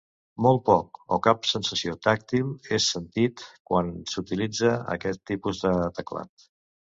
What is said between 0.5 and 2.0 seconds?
poc o cap sensació